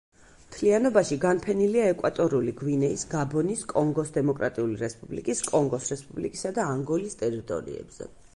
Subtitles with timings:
[0.43, 8.11] მთლიანობაში განფენილია ეკვატორული გვინეის, გაბონის, კონგოს დემოკრატიული რესპუბლიკის, კონგოს რესპუბლიკისა და ანგოლის ტერიტორიებზე.